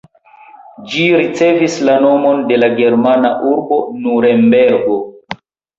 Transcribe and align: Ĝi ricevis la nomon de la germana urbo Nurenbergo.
Ĝi 0.93 1.03
ricevis 1.19 1.75
la 1.89 1.99
nomon 2.07 2.43
de 2.53 2.59
la 2.63 2.73
germana 2.81 3.33
urbo 3.55 3.81
Nurenbergo. 4.03 5.01